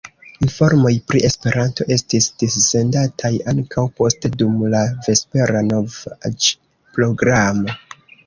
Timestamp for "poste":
3.99-4.31